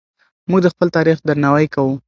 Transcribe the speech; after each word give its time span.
موږ 0.49 0.59
د 0.63 0.67
خپل 0.73 0.87
تاریخ 0.97 1.17
درناوی 1.27 1.67
کوو. 1.73 1.93